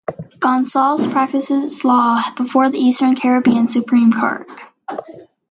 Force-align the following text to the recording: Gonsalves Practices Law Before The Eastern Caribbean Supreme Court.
Gonsalves 0.39 1.11
Practices 1.11 1.85
Law 1.85 2.23
Before 2.35 2.71
The 2.71 2.79
Eastern 2.79 3.15
Caribbean 3.15 3.67
Supreme 3.67 4.11
Court. 4.11 4.49